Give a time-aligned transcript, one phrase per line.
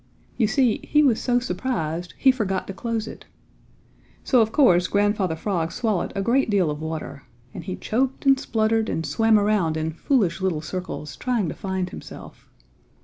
[0.35, 3.25] You see he was so surprised he forgot to close it.
[4.23, 7.21] So, of course, Grandfather Frog swallowed a great deal of water,
[7.53, 11.91] and he choked and spluttered and swam around in foolish little circles trying to find
[11.91, 12.49] himself.